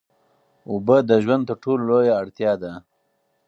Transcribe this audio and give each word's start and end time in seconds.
اوبه 0.69 0.97
د 1.09 1.11
ژوند 1.23 1.43
تر 1.49 1.57
ټولو 1.63 1.81
لویه 1.89 2.13
اړتیا 2.21 2.51
ده. 2.61 2.71